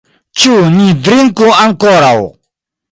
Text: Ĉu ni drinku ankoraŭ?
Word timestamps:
Ĉu 0.43 0.55
ni 0.77 0.89
drinku 1.09 1.53
ankoraŭ? 1.67 2.19